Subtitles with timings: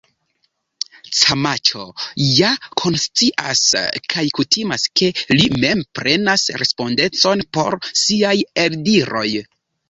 [1.17, 1.83] Camacho
[2.27, 2.47] ja
[2.83, 3.61] konscias
[4.13, 8.35] kaj kutimas ke li mem prenas respondecon por siaj
[8.65, 9.29] eldiroj.